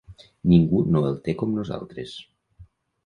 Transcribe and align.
Ningú 0.53 0.79
no 0.95 1.03
el 1.09 1.19
té 1.27 1.37
com 1.43 1.53
nosaltres. 1.59 2.19